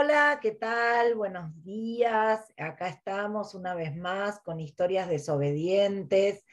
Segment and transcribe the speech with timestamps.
[0.00, 1.16] Hola, ¿qué tal?
[1.16, 2.54] Buenos días.
[2.56, 6.44] Acá estamos una vez más con historias desobedientes.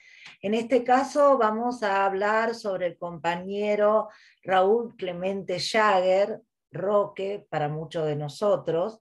[0.42, 4.10] En este caso vamos a hablar sobre el compañero
[4.42, 9.00] Raúl Clemente Jagger, Roque para muchos de nosotros,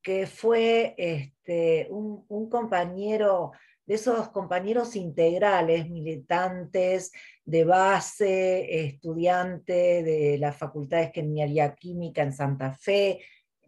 [0.00, 3.50] que fue este, un, compañero
[3.86, 7.10] de esos compañeros integrales, militantes
[7.44, 13.20] de base, estudiante de la Facultad de Ingeniería Química en Santa Fe,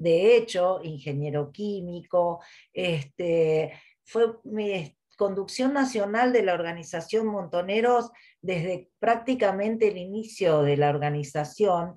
[0.03, 2.41] de hecho, ingeniero químico,
[2.73, 3.73] este,
[4.05, 11.95] fue mi conducción nacional de la organización Montoneros desde prácticamente el inicio de la organización,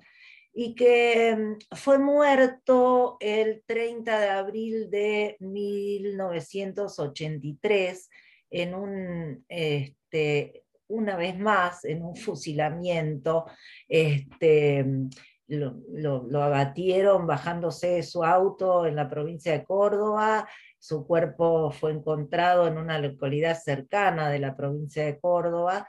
[0.58, 8.08] y que mm, fue muerto el 30 de abril de 1983
[8.50, 13.44] en un, este, una vez más, en un fusilamiento.
[13.88, 14.84] Este,
[15.48, 22.78] lo, abatieron bajándose su auto en la provincia de Córdoba, su cuerpo fue encontrado en
[22.78, 25.88] una localidad cercana de la provincia de Córdoba,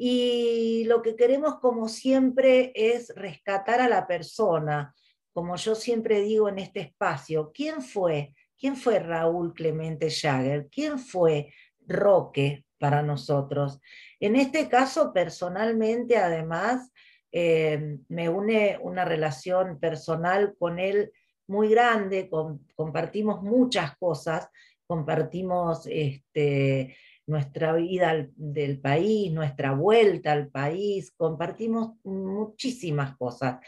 [0.00, 4.94] y lo que queremos, como siempre, es rescatar a la persona,
[5.32, 7.50] como yo siempre digo en este espacio.
[7.52, 8.32] ¿Quién fue?
[8.56, 10.68] ¿Quién fue Raúl Clemente Jagger?
[10.70, 11.52] ¿Quién fue
[11.84, 13.80] Roque para nosotros?
[14.20, 16.92] En este caso, personalmente, además,
[17.32, 21.12] eh, me une una relación personal con él
[21.46, 22.30] muy grande,
[22.74, 24.48] compartimos muchas cosas,
[24.86, 33.58] compartimos este, nuestra vida del país, nuestra vuelta al país, compartimos muchísimas cosas.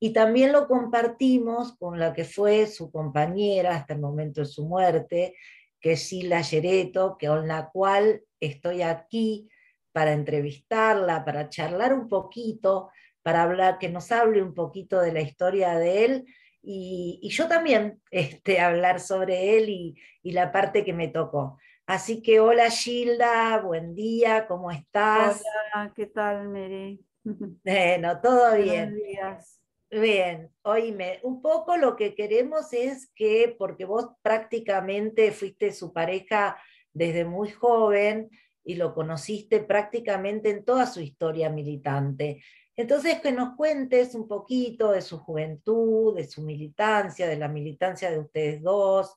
[0.00, 4.66] Y también lo compartimos con la que fue su compañera hasta el momento de su
[4.66, 5.34] muerte,
[5.80, 9.48] que es Sila Yereto, con la cual estoy aquí
[9.92, 12.90] para entrevistarla, para charlar un poquito,
[13.24, 16.24] para hablar, que nos hable un poquito de la historia de él
[16.62, 21.58] y, yo también este, hablar sobre él y, y la parte que me tocó.
[21.86, 25.42] Así que hola Gilda, buen día, ¿cómo estás?
[25.74, 27.04] Hola, ¿qué tal Mary?
[27.64, 28.90] Bueno, todo bien.
[28.90, 29.60] Buenos días.
[29.90, 36.58] Bien, oíme, un poco lo que queremos es que, porque vos prácticamente fuiste su pareja
[36.92, 38.28] desde muy joven
[38.64, 42.42] y lo conociste prácticamente en toda su historia militante.
[42.76, 48.10] Entonces, que nos cuentes un poquito de su juventud, de su militancia, de la militancia
[48.10, 49.14] de ustedes dos,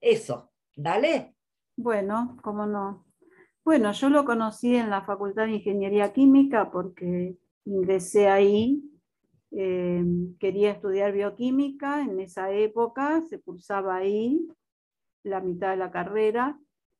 [0.00, 1.34] eso, dale.
[1.76, 3.06] Bueno, cómo no.
[3.64, 8.82] Bueno, yo lo conocí en la Facultad de Ingeniería Química porque ingresé ahí.
[9.50, 10.04] Eh,
[10.38, 14.48] quería estudiar bioquímica en esa época, se cursaba ahí
[15.22, 16.58] la mitad de la carrera.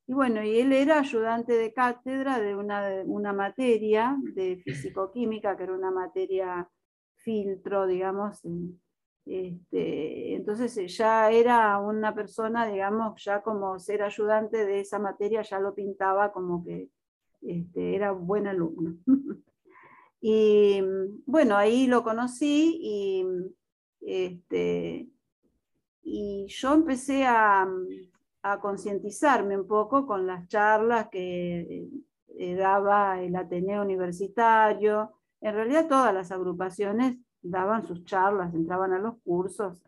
[0.08, 5.64] Y bueno, y él era ayudante de cátedra de una, una materia de físico-química, que
[5.64, 6.68] era una materia
[7.16, 8.40] filtro, digamos,
[9.26, 15.42] este, entonces eh, ya era una persona, digamos, ya como ser ayudante de esa materia,
[15.42, 16.88] ya lo pintaba como que
[17.42, 18.96] este, era buen alumno.
[20.20, 20.80] y
[21.26, 23.26] bueno, ahí lo conocí y,
[24.00, 25.08] este,
[26.02, 27.68] y yo empecé a,
[28.52, 31.88] a concientizarme un poco con las charlas que
[32.28, 39.00] eh, daba el Ateneo Universitario, en realidad todas las agrupaciones daban sus charlas, entraban a
[39.00, 39.82] los cursos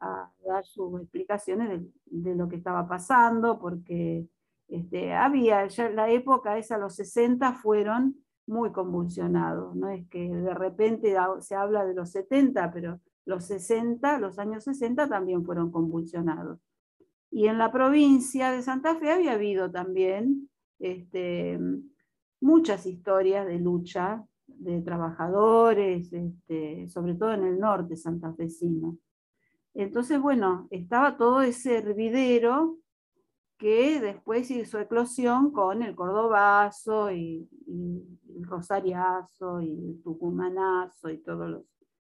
[0.00, 4.26] a dar sus explicaciones de, lo que estaba pasando, porque
[4.66, 8.16] este, había, ya la época esa, los 60 fueron
[8.46, 14.18] muy convulsionados, no es que de repente se habla de los 70, pero los 60,
[14.18, 16.58] los años 60 también fueron convulsionados.
[17.30, 21.58] Y en la provincia de Santa Fe había habido también este,
[22.40, 28.98] muchas historias de lucha de trabajadores, este, sobre todo en el norte santafesino.
[29.74, 32.78] Entonces, bueno, estaba todo ese hervidero
[33.56, 41.50] que después hizo eclosión con el cordobazo y, el rosariazo y el tucumanazo y todos
[41.50, 41.64] los,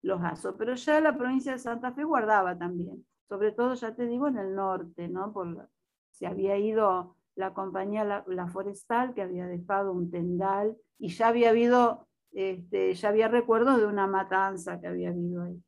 [0.01, 0.55] los azos.
[0.57, 4.37] Pero ya la provincia de Santa Fe guardaba también, sobre todo, ya te digo, en
[4.37, 5.33] el norte, ¿no?
[5.33, 5.69] Por,
[6.11, 11.49] se había ido la compañía la, Forestal, que había dejado un tendal, y ya había
[11.49, 15.61] habido este, ya había recuerdos de una matanza que había habido ahí.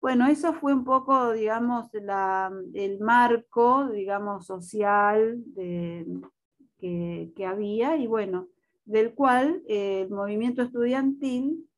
[0.00, 8.48] Bueno, eso fue un poco, digamos, el marco, digamos, social que, había y bueno,
[8.84, 11.68] del cual eh, el movimiento estudiantil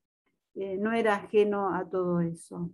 [0.55, 2.71] eh, no era ajeno a todo eso.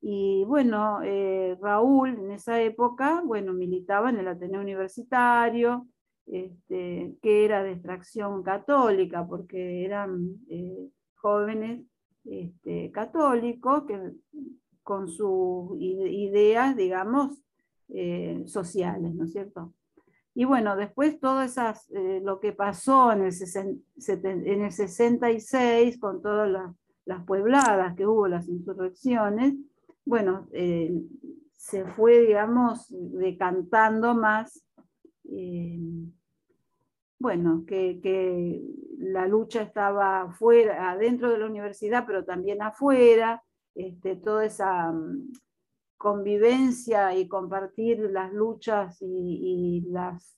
[0.00, 5.88] Y bueno, eh, Raúl en esa época, bueno, militaba en el Ateneo Universitario,
[6.26, 11.84] este, que era de extracción católica, porque eran eh, jóvenes
[12.24, 14.12] este, católicos que
[14.82, 17.42] con sus ideas, digamos,
[17.88, 19.72] eh, sociales, ¿no es cierto?
[20.34, 21.88] Y bueno, después todo esas,
[22.22, 29.54] lo que pasó en el 66 con todas las, puebladas que hubo, las insurrecciones,
[30.06, 30.90] bueno, eh,
[31.56, 34.64] se fue, digamos, decantando más,
[37.18, 38.62] bueno, que, que,
[38.98, 43.42] la lucha estaba fuera, adentro de la universidad, pero también afuera,
[43.74, 45.32] este, toda esa mm,
[45.98, 49.86] convivencia y compartir las luchas y,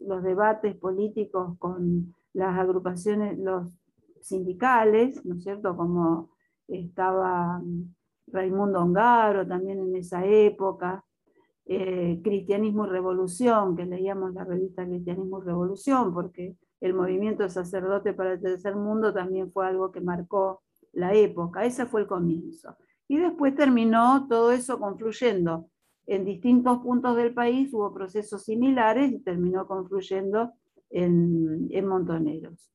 [0.01, 3.73] los debates políticos con las agrupaciones, los
[4.21, 5.77] sindicales, ¿no es cierto?
[5.77, 6.31] Como
[6.67, 7.95] estaba mm,
[8.33, 11.05] Raimundo Ongaro también en esa época,
[11.67, 17.51] eh, Cristianismo y Revolución, que leíamos la revista Cristianismo y Revolución, porque el movimiento de
[17.51, 22.07] sacerdote para el tercer mundo también fue algo que marcó la época, ese fue el
[22.07, 22.77] comienzo.
[23.09, 25.71] Y después terminó todo eso confluyendo.
[26.07, 30.53] En distintos puntos del país hubo procesos similares y terminó confluyendo
[30.91, 32.71] en, Montoneros.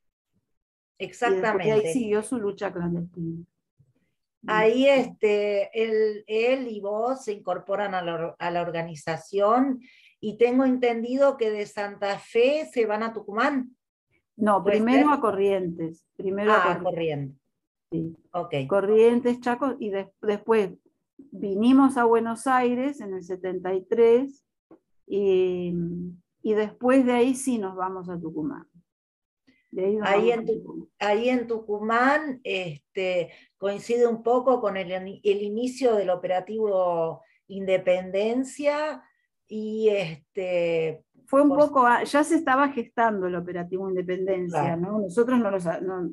[1.00, 1.67] Exactamente.
[1.67, 3.44] Y, ahí siguió su lucha clandestina.
[4.47, 9.79] Ahí este, él, él y vos se incorporan a la, organización
[10.19, 13.75] y tengo entendido que de Santa Fe se van a Tucumán.
[14.35, 16.05] No, primero a Corrientes.
[16.15, 17.39] Primero a ah, Corrientes.
[18.67, 19.91] Corrientes, Chaco, y
[20.21, 20.71] después
[21.31, 24.45] vinimos a Buenos Aires en el 73
[25.07, 25.73] y,
[26.43, 28.67] después de ahí sí nos vamos a Tucumán.
[30.99, 33.31] ahí, en Tucumán este,
[33.63, 39.01] coincide un poco con el, el, inicio del operativo Independencia
[39.48, 45.00] y este, fue un poco, ya se estaba gestando el operativo Independencia, ¿no?
[45.00, 45.57] Nosotros no lo,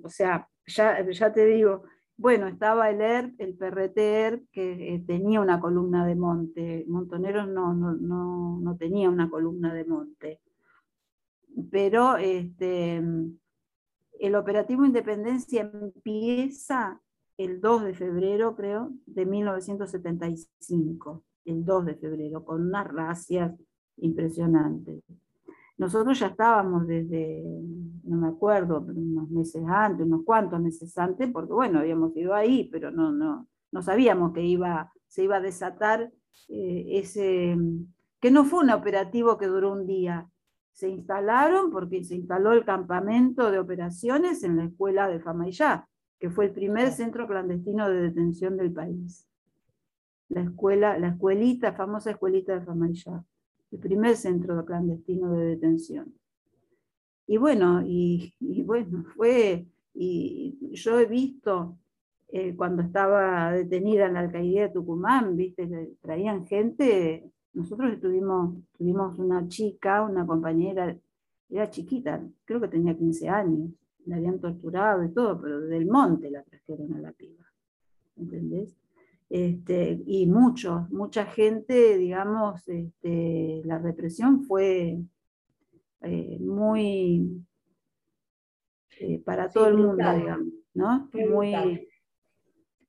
[0.04, 1.82] o sea, ya, ya te digo,
[2.16, 7.74] bueno, estaba el ERP, el PRTER, que eh, tenía una columna de monte, Montoneros no,
[7.74, 10.40] no, no, tenía una columna de monte.
[11.68, 13.02] Pero este,
[14.20, 17.00] el operativo Independencia empieza
[17.44, 23.54] el 2 de febrero, creo, de 1975, el 2 de febrero, con unas racias
[23.96, 25.02] impresionantes.
[25.78, 27.42] Nosotros ya estábamos desde,
[28.04, 32.68] no me acuerdo, unos meses antes, unos cuantos meses antes, porque bueno, habíamos ido ahí,
[32.70, 36.12] pero no, no, no sabíamos que iba, se iba a desatar
[36.48, 37.56] eh, ese,
[38.20, 40.28] que no fue un operativo que duró un día.
[40.72, 45.88] Se instalaron porque se instaló el campamento de operaciones en la escuela de Famayá,
[46.20, 49.26] que fue el primer centro clandestino de detención del país.
[50.28, 53.24] La escuela, la escuelita, famosa escuelita de Famayá
[53.72, 56.12] el primer centro clandestino de detención.
[57.26, 58.34] Y bueno, y,
[58.64, 61.78] bueno, fue, y yo he visto
[62.28, 65.68] eh, cuando estaba detenida en la alcaldía de Tucumán, viste,
[66.00, 70.96] traían gente, nosotros tuvimos, tuvimos una chica, una compañera,
[71.48, 73.70] era chiquita, creo que tenía 15 años,
[74.06, 77.44] la habían torturado y todo, pero del monte la trajeron a la piba,
[78.16, 78.76] ¿entendés?
[79.28, 84.98] Este, y muchos, mucha gente, digamos, este, la represión fue
[86.02, 87.44] eh, muy
[88.98, 91.08] eh, para todo el mundo, digamos, ¿no?
[91.30, 91.88] muy,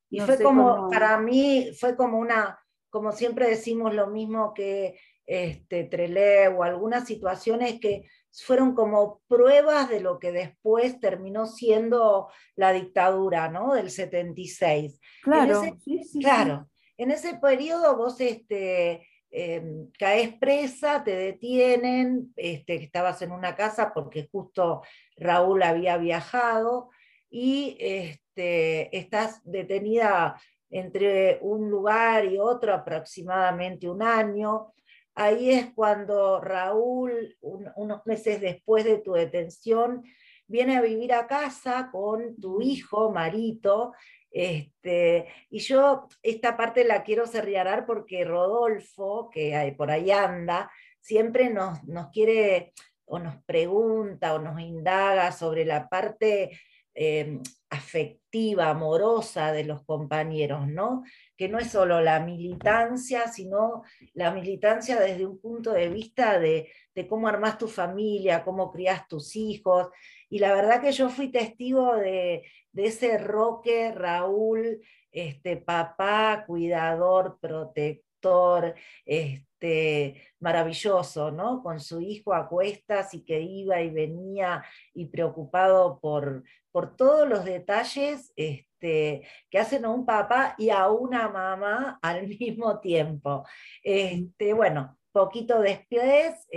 [0.09, 2.59] y fue como, para mí, fue como una,
[2.91, 9.89] como siempre decimos lo mismo que este, Trelé o algunas situaciones que fueron como pruebas
[9.89, 13.73] de lo que después terminó siendo la dictadura, ¿no?
[13.73, 14.99] Del 76.
[15.23, 16.69] Claro, en ese, claro.
[16.97, 23.93] En ese periodo vos este, em, caes presa, te detienen, este, estabas en una casa
[23.93, 24.81] porque justo
[25.15, 26.89] Raúl había viajado
[27.29, 30.41] y este, estás detenida
[30.71, 34.73] entre un lugar y otro aproximadamente un año.
[35.13, 40.03] Ahí es cuando Raúl, unos meses después de tu detención,
[40.47, 43.93] viene a vivir a casa con tu hijo, Marito.
[44.31, 51.49] Este, y yo esta parte la quiero cerrar porque Rodolfo, que por ahí anda, siempre
[51.49, 52.73] nos, nos quiere
[53.05, 56.57] o nos pregunta o nos indaga sobre la parte
[56.93, 61.03] Em, afectiva, amorosa de los compañeros, ¿no?
[61.37, 63.83] Que no es solo la militancia, sino
[64.13, 66.69] la militancia desde un punto de vista de,
[67.07, 69.87] cómo armás tu familia, cómo crías tus hijos.
[70.29, 72.43] Y la verdad que yo fui testigo de,
[72.73, 74.81] ese Roque, Raúl,
[75.11, 81.61] este, papá, cuidador, protector, este, este, maravilloso, ¿no?
[81.61, 87.29] Con su hijo a cuestas y que iba y venía y preocupado por, por todos
[87.29, 93.45] los detalles este, que hacen a un papá y a una mamá al mismo tiempo.
[93.83, 96.47] Este, bueno, poquito después,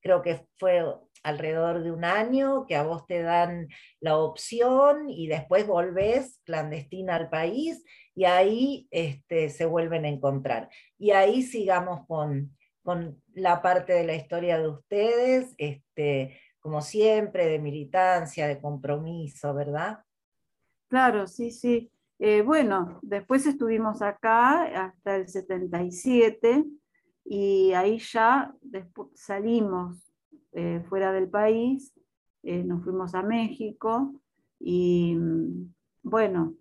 [0.00, 0.82] creo que fue
[1.22, 3.68] alrededor de un año que a vos te dan
[4.00, 10.68] la opción y después volvés clandestina al país y ahí este, se vuelven a encontrar.
[10.98, 17.46] Y ahí sigamos con, con la parte de la historia de ustedes, este, como siempre,
[17.46, 20.00] de militancia, de compromiso, ¿verdad?
[20.88, 21.90] Claro, sí, sí.
[22.18, 26.66] Eh, bueno, después estuvimos acá hasta el 77
[27.24, 28.54] y ahí ya
[29.14, 30.12] salimos
[30.52, 31.94] eh, fuera del país,
[32.42, 34.20] eh, nos fuimos a México
[34.58, 36.56] y mm, bueno,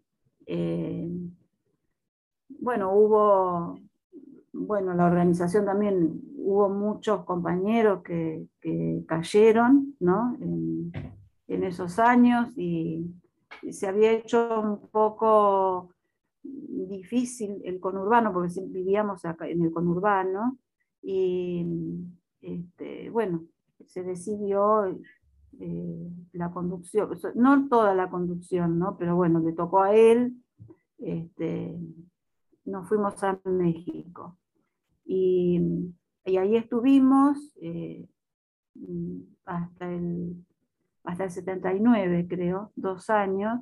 [2.62, 3.80] bueno, hubo,
[4.54, 8.48] bueno, la organización también, hubo muchos compañeros que,
[9.08, 10.38] cayeron ¿no?
[10.42, 10.92] en,
[11.48, 13.06] esos años y,
[13.72, 15.94] se había hecho un poco
[16.42, 20.58] difícil el conurbano, porque vivíamos acá en el conurbano,
[21.02, 21.66] y
[22.42, 23.44] este, bueno,
[23.86, 24.86] se decidió
[25.60, 28.98] eh, la conducción, no toda la conducción, ¿no?
[28.98, 30.36] pero bueno, le tocó a él,
[31.00, 31.78] este,
[32.70, 34.38] nos fuimos a México.
[35.06, 35.60] Y,
[36.26, 38.08] ahí estuvimos eh,
[39.46, 40.46] hasta, el,
[41.04, 43.62] hasta el 79, creo, dos años,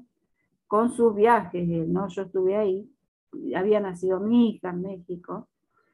[0.67, 2.09] con sus viajes, ¿no?
[2.09, 2.91] Yo estuve ahí,
[3.55, 5.47] había nacido mi hija en México.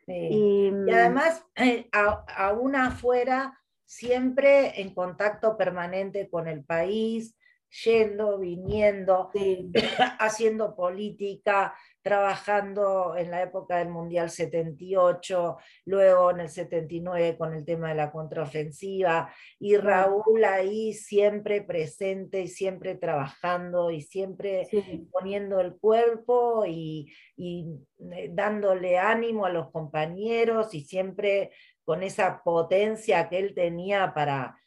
[0.07, 7.35] Y, además, eh, aún afuera siempre en contacto permanente con el país,
[7.83, 9.31] yendo, viniendo,
[10.19, 17.65] haciendo política, trabajando en la época del Mundial 78, luego en el 79 con el
[17.65, 24.67] tema de la contraofensiva, y Raúl ahí siempre presente y siempre trabajando y siempre
[25.11, 27.67] poniendo el cuerpo y, y
[28.11, 31.51] eh, dándole ánimo a los compañeros y siempre
[31.85, 34.57] con esa potencia que él tenía para,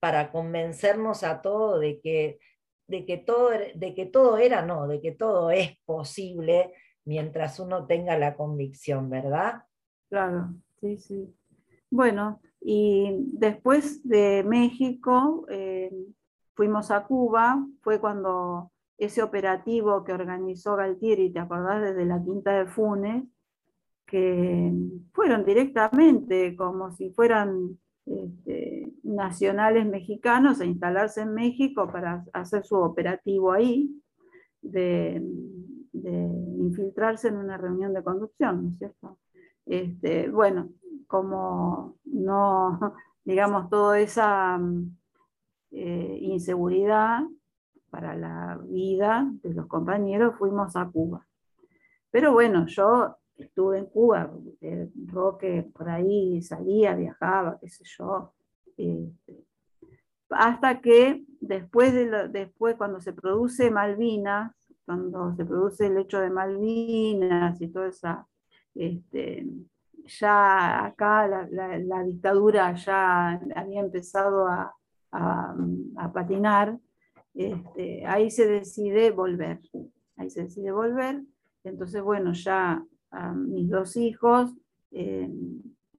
[0.00, 2.38] para convencernos a todos de que,
[2.86, 6.72] de, que todo, de que todo era, no, de que todo es posible
[7.04, 9.62] mientras uno tenga la convicción, ¿verdad?
[10.08, 11.34] Claro, sí, sí.
[11.90, 15.90] Bueno, y después de México eh,
[16.54, 21.82] fuimos a Cuba, fue cuando ese operativo que organizó Galtieri, ¿te acordás?
[21.82, 23.24] Desde la Quinta de Funes,
[24.06, 24.72] que
[25.12, 32.76] fueron directamente como si fueran este, nacionales mexicanos a instalarse en México para hacer su
[32.76, 33.90] operativo ahí,
[34.62, 35.22] de,
[36.58, 39.18] infiltrarse en una reunión de conducción, ¿no es cierto?
[39.64, 40.70] Este, bueno,
[41.06, 42.94] como no,
[43.24, 44.60] digamos, toda esa
[45.70, 47.22] eh, inseguridad
[47.90, 51.26] para la vida de los compañeros, fuimos a Cuba.
[52.10, 54.30] Pero bueno, yo estuve en Cuba,
[55.06, 58.32] Roque por ahí salía, viajaba, qué sé yo.
[58.76, 59.44] Este,
[60.30, 64.52] hasta que después, de después, cuando se produce Malvinas,
[64.84, 68.26] cuando se produce el hecho de Malvinas y toda esa,
[68.74, 69.46] este,
[70.06, 74.72] ya acá la, dictadura ya había empezado a,
[76.12, 76.78] patinar,
[77.34, 79.60] este, ahí se decide volver,
[80.16, 81.22] ahí se decide volver,
[81.64, 82.84] entonces bueno, ya
[83.16, 84.54] a mis dos hijos,
[84.90, 85.30] eh,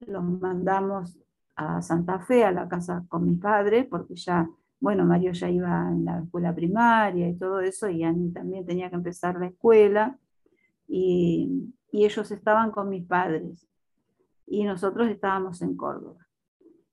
[0.06, 1.18] los mandamos
[1.56, 4.48] a Santa Fe, a la casa con mi padre, porque ya,
[4.78, 8.88] bueno, Mario ya iba en la escuela primaria y todo eso, y Ani también tenía
[8.88, 10.16] que empezar la escuela,
[10.86, 13.66] y, ellos estaban con mis padres,
[14.46, 16.28] y nosotros estábamos en Córdoba,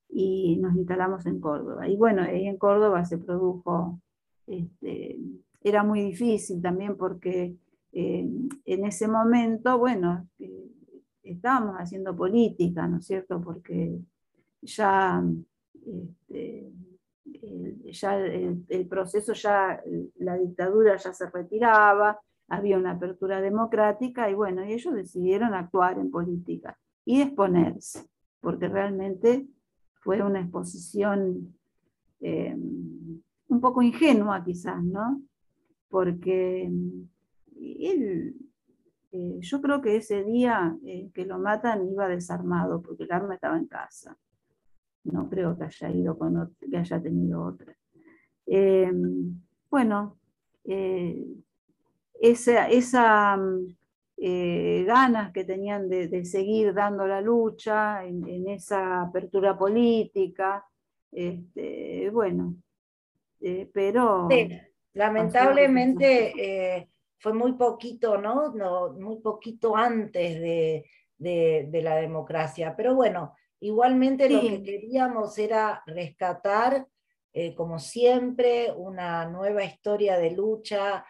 [0.09, 1.87] y nos instalamos en Córdoba.
[1.87, 3.99] Y bueno, ahí en Córdoba se produjo,
[4.47, 5.19] este,
[5.61, 7.55] era muy difícil también porque
[7.97, 8.27] eh,
[8.65, 10.67] en ese momento, bueno, eh,
[11.23, 13.41] estábamos haciendo política, ¿no es cierto?
[13.41, 13.97] Porque
[14.61, 15.23] ya,
[15.73, 16.73] este,
[17.85, 19.81] ya el, proceso, ya
[20.15, 26.11] la dictadura ya se retiraba, había una apertura democrática y bueno, ellos decidieron actuar en
[26.11, 28.09] política y exponerse,
[28.41, 29.47] porque realmente
[30.01, 31.55] fue una exposición
[32.19, 32.57] eh,
[33.47, 35.21] un poco ingenua quizás, ¿no?
[35.87, 36.69] Porque
[37.79, 38.35] él,
[39.11, 43.35] eh, yo creo que ese día eh, que lo matan iba desarmado porque el arma
[43.35, 44.17] estaba en casa.
[45.03, 47.75] No creo que haya ido con que haya tenido otra.
[48.45, 49.39] Em,
[49.69, 50.17] bueno,
[50.63, 51.25] eh,
[52.19, 53.37] esa, esa
[54.17, 60.65] eh, ganas que tenían de, seguir dando la lucha en, esa apertura política.
[61.11, 62.55] Este, bueno,
[63.41, 64.29] eh, pero...
[64.93, 68.53] lamentablemente eh, fue muy poquito, ¿no?
[68.93, 70.85] Muy poquito antes de,
[71.17, 76.87] la democracia, pero bueno, igualmente lo que queríamos era rescatar,
[77.55, 81.05] como siempre, una nueva historia de lucha,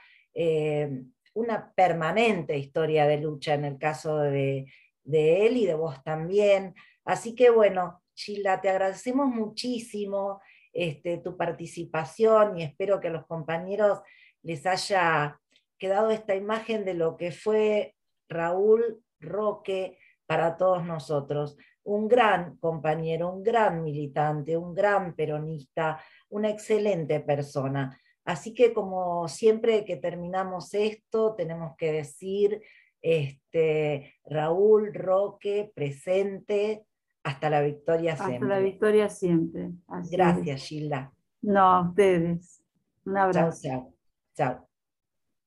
[1.36, 4.66] una permanente historia de lucha en el caso de,
[5.06, 6.74] él y de vos también.
[7.04, 13.26] Así que bueno, Chila, te agradecemos muchísimo este, tu participación y espero que a los
[13.28, 14.00] compañeros
[14.42, 15.40] les haya
[15.78, 17.96] quedado esta imagen de lo que fue
[18.30, 21.58] Raúl Roque para todos nosotros.
[21.84, 28.00] Un gran compañero, un gran militante, un gran peronista, una excelente persona.
[28.26, 32.62] Así que como siempre que terminamos esto, tenemos que decir,
[33.02, 36.88] este, Raúl, Roque, presente,
[37.24, 38.36] hasta la victoria siempre.
[38.36, 39.72] Hasta la victoria siempre.
[40.12, 41.14] Gracias, Gilda.
[41.42, 42.64] No, a ustedes.
[43.06, 43.62] Un abrazo.
[43.62, 43.94] Chao.
[44.36, 44.75] Chao.